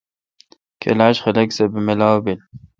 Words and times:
کلاشہ 0.81 1.21
خلق 1.23 1.49
سہ 1.55 1.63
بہ 1.71 1.79
ملاو 1.87 2.17
بیل۔ 2.23 2.39